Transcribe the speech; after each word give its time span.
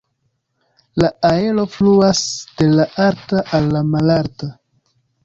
La 1.01 1.09
aero 1.29 1.65
fluas 1.73 2.21
de 2.63 2.71
la 2.79 2.87
alta 3.05 3.43
al 3.59 3.69
la 3.77 3.83
malalta. 3.97 4.49